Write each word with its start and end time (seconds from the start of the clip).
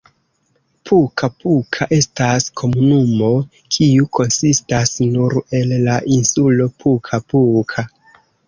Puka-Puka 0.91 1.87
estas 1.97 2.47
komunumo 2.61 3.29
kiu 3.75 4.09
konsistas 4.21 4.95
nur 5.13 5.39
el 5.61 5.77
la 5.89 5.99
insulo 6.17 6.69
Puka-Puka. 6.83 7.89